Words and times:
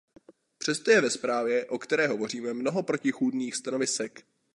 Přesto 0.57 0.91
je 0.91 1.01
ve 1.01 1.09
zprávě, 1.09 1.65
o 1.65 1.79
které 1.79 2.07
hovoříme, 2.07 2.53
mnoho 2.53 2.83
protichůdných 2.83 3.55
stanovisek. 3.55 4.23